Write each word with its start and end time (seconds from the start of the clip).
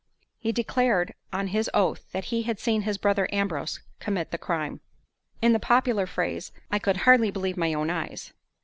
He 0.39 0.51
declared 0.51 1.13
on 1.31 1.49
his 1.49 1.69
oath 1.75 2.11
that 2.11 2.23
he 2.33 2.41
had 2.41 2.59
seen 2.59 2.81
his 2.81 2.97
brother 2.97 3.29
Ambrose 3.31 3.81
commit 3.99 4.31
the 4.31 4.39
crime. 4.39 4.81
In 5.43 5.53
the 5.53 5.59
popular 5.59 6.07
phrase, 6.07 6.51
I 6.71 6.79
could 6.79 6.97
"hardly 7.05 7.29
believe 7.29 7.55
my 7.55 7.71
own 7.75 7.91
eyes." 7.91 8.33